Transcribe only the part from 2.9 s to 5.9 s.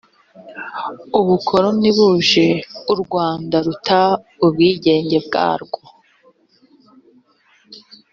u rwanda ruta ubwigenge bwarwo